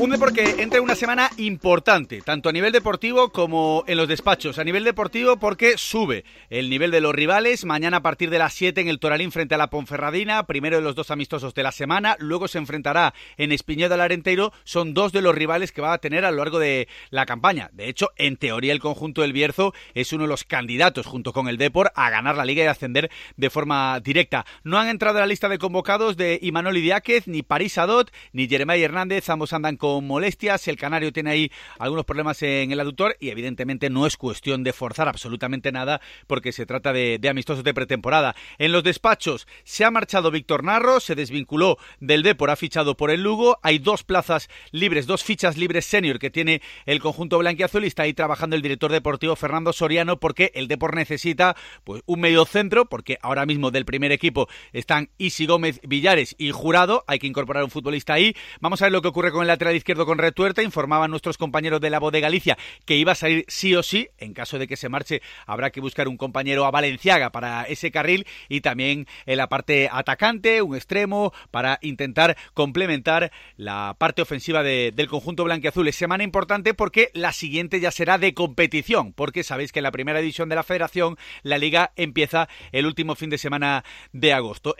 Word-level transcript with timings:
Un 0.00 0.08
deporte 0.08 0.62
entra 0.62 0.80
una 0.80 0.94
semana 0.94 1.28
importante, 1.36 2.22
tanto 2.22 2.48
a 2.48 2.52
nivel 2.52 2.72
deportivo 2.72 3.28
como 3.32 3.84
en 3.86 3.98
los 3.98 4.08
despachos. 4.08 4.58
A 4.58 4.64
nivel 4.64 4.82
deportivo 4.82 5.36
porque 5.36 5.76
sube 5.76 6.24
el 6.48 6.70
nivel 6.70 6.90
de 6.90 7.02
los 7.02 7.14
rivales. 7.14 7.66
Mañana 7.66 7.98
a 7.98 8.02
partir 8.02 8.30
de 8.30 8.38
las 8.38 8.54
7 8.54 8.80
en 8.80 8.88
el 8.88 8.98
Toralín 8.98 9.30
frente 9.30 9.56
a 9.56 9.58
la 9.58 9.68
Ponferradina, 9.68 10.44
primero 10.46 10.76
de 10.76 10.82
los 10.82 10.94
dos 10.94 11.10
amistosos 11.10 11.52
de 11.52 11.64
la 11.64 11.70
semana. 11.70 12.16
Luego 12.18 12.48
se 12.48 12.56
enfrentará 12.56 13.12
en 13.36 13.52
Espiñeda 13.52 14.02
al. 14.02 14.52
Son 14.64 14.94
dos 14.94 15.12
de 15.12 15.20
los 15.20 15.34
rivales 15.34 15.70
que 15.70 15.82
va 15.82 15.92
a 15.92 15.98
tener 15.98 16.24
a 16.24 16.30
lo 16.30 16.38
largo 16.38 16.58
de 16.58 16.88
la 17.10 17.26
campaña. 17.26 17.68
De 17.74 17.90
hecho, 17.90 18.08
en 18.16 18.38
teoría 18.38 18.72
el 18.72 18.80
conjunto 18.80 19.20
del 19.20 19.34
Bierzo 19.34 19.74
es 19.92 20.14
uno 20.14 20.22
de 20.22 20.30
los 20.30 20.44
candidatos 20.44 21.04
junto 21.04 21.34
con 21.34 21.46
el 21.46 21.58
Depor 21.58 21.92
a 21.94 22.08
ganar 22.08 22.38
la 22.38 22.46
liga 22.46 22.64
y 22.64 22.68
ascender 22.68 23.10
de 23.36 23.50
forma 23.50 24.00
directa. 24.00 24.46
No 24.64 24.78
han 24.78 24.88
entrado 24.88 25.18
a 25.18 25.20
la 25.20 25.26
lista 25.26 25.50
de 25.50 25.58
convocados 25.58 26.16
de 26.16 26.38
Imanol 26.40 26.78
Idiáquez, 26.78 27.28
ni 27.28 27.42
París 27.42 27.76
Adot, 27.76 28.10
ni 28.32 28.48
Jeremiah 28.48 28.82
Hernández. 28.82 29.28
Ambos 29.28 29.52
andan 29.52 29.76
con 29.76 29.89
molestias. 30.00 30.68
El 30.68 30.76
canario 30.76 31.12
tiene 31.12 31.30
ahí 31.30 31.52
algunos 31.78 32.04
problemas 32.04 32.42
en 32.42 32.70
el 32.70 32.80
aductor 32.80 33.16
y 33.18 33.30
evidentemente 33.30 33.90
no 33.90 34.06
es 34.06 34.16
cuestión 34.16 34.62
de 34.62 34.72
forzar 34.72 35.08
absolutamente 35.08 35.72
nada 35.72 36.00
porque 36.26 36.52
se 36.52 36.66
trata 36.66 36.92
de, 36.92 37.20
amistosos 37.28 37.64
de 37.64 37.74
pretemporada. 37.74 38.34
En 38.58 38.72
los 38.72 38.84
despachos 38.84 39.46
se 39.64 39.84
ha 39.84 39.90
marchado 39.90 40.30
Víctor 40.30 40.64
Narro, 40.64 41.00
se 41.00 41.14
desvinculó 41.14 41.78
del 41.98 42.22
Depor, 42.22 42.50
ha 42.50 42.56
fichado 42.56 42.96
por 42.96 43.10
el 43.10 43.22
Lugo. 43.22 43.58
Hay 43.62 43.78
dos 43.78 44.04
plazas 44.04 44.48
libres, 44.70 45.06
dos 45.06 45.24
fichas 45.24 45.56
libres 45.56 45.84
senior 45.84 46.18
que 46.18 46.30
tiene 46.30 46.62
el 46.86 47.00
conjunto 47.00 47.38
blanquiazul 47.38 47.84
y 47.84 47.88
está 47.88 48.04
ahí 48.04 48.14
trabajando 48.14 48.56
el 48.56 48.62
director 48.62 48.92
deportivo 48.92 49.36
Fernando 49.36 49.72
Soriano 49.72 50.20
porque 50.20 50.52
el 50.54 50.68
Depor 50.68 50.94
necesita 50.94 51.56
pues 51.84 52.02
un 52.06 52.20
medio 52.20 52.44
centro 52.44 52.84
porque 52.84 53.18
ahora 53.22 53.46
mismo 53.46 53.70
del 53.70 53.84
primer 53.84 54.12
equipo 54.12 54.48
están 54.72 55.10
Isi 55.18 55.46
Gómez 55.46 55.80
Villares 55.82 56.34
y 56.38 56.50
Jurado. 56.50 57.04
Hay 57.06 57.18
que 57.18 57.26
incorporar 57.26 57.64
un 57.64 57.70
futbolista 57.70 58.14
ahí. 58.14 58.34
Vamos 58.60 58.82
a 58.82 58.86
ver 58.86 58.92
lo 58.92 59.02
que 59.02 59.08
ocurre 59.08 59.32
con 59.32 59.42
el 59.42 59.48
lateral 59.48 59.74
izquierdo 59.80 60.06
con 60.06 60.18
retuerta. 60.18 60.62
Informaban 60.62 61.10
nuestros 61.10 61.36
compañeros 61.36 61.80
de 61.80 61.90
la 61.90 61.98
voz 61.98 62.12
de 62.12 62.20
Galicia 62.20 62.56
que 62.84 62.96
iba 62.96 63.12
a 63.12 63.16
salir 63.16 63.44
sí 63.48 63.74
o 63.74 63.82
sí. 63.82 64.08
En 64.18 64.32
caso 64.32 64.58
de 64.58 64.68
que 64.68 64.76
se 64.76 64.88
marche, 64.88 65.22
habrá 65.46 65.70
que 65.70 65.80
buscar 65.80 66.08
un 66.08 66.16
compañero 66.16 66.64
a 66.64 66.70
Valenciaga 66.70 67.30
para 67.30 67.64
ese 67.64 67.90
carril 67.90 68.26
y 68.48 68.60
también 68.60 69.06
en 69.26 69.36
la 69.36 69.48
parte 69.48 69.88
atacante, 69.90 70.62
un 70.62 70.76
extremo, 70.76 71.32
para 71.50 71.78
intentar 71.82 72.36
complementar 72.54 73.32
la 73.56 73.96
parte 73.98 74.22
ofensiva 74.22 74.62
del 74.62 75.08
conjunto 75.08 75.44
blanqueazul. 75.44 75.88
Es 75.88 75.96
semana 75.96 76.24
importante 76.24 76.74
porque 76.74 77.10
la 77.14 77.32
siguiente 77.32 77.80
ya 77.80 77.90
será 77.90 78.18
de 78.18 78.34
competición, 78.34 79.12
porque 79.12 79.42
sabéis 79.42 79.72
que 79.72 79.80
en 79.80 79.84
la 79.84 79.92
primera 79.92 80.20
edición 80.20 80.48
de 80.48 80.56
la 80.56 80.62
federación 80.62 81.16
la 81.42 81.58
liga 81.58 81.92
empieza 81.96 82.48
el 82.72 82.86
último 82.86 83.14
fin 83.14 83.30
de 83.30 83.38
semana 83.38 83.84
de 84.12 84.32
agosto. 84.32 84.76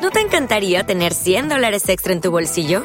¿No 0.00 0.10
te 0.10 0.20
encantaría 0.20 0.84
tener 0.86 1.12
100 1.12 1.48
dólares 1.48 1.88
extra 1.88 2.12
en 2.12 2.20
tu 2.20 2.30
bolsillo? 2.30 2.84